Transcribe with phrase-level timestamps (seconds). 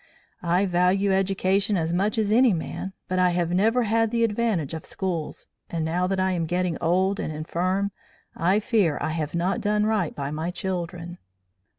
[0.41, 4.73] 'I value education as much as any man, but I have never had the advantage
[4.73, 7.91] of schools, and now that I am getting old and infirm,
[8.35, 11.19] I fear I have not done right by my children.'